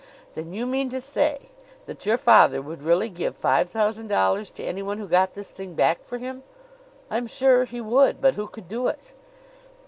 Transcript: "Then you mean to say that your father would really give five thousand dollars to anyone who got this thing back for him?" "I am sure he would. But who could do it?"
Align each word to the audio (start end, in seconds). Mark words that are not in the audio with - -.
"Then 0.33 0.51
you 0.51 0.65
mean 0.65 0.89
to 0.89 0.99
say 0.99 1.51
that 1.85 2.07
your 2.07 2.17
father 2.17 2.59
would 2.59 2.81
really 2.81 3.07
give 3.07 3.35
five 3.37 3.69
thousand 3.69 4.07
dollars 4.07 4.49
to 4.49 4.63
anyone 4.63 4.97
who 4.97 5.07
got 5.07 5.35
this 5.35 5.51
thing 5.51 5.75
back 5.75 6.03
for 6.03 6.17
him?" 6.17 6.41
"I 7.11 7.17
am 7.17 7.27
sure 7.27 7.65
he 7.65 7.81
would. 7.81 8.19
But 8.19 8.33
who 8.33 8.47
could 8.47 8.67
do 8.67 8.87
it?" 8.87 9.13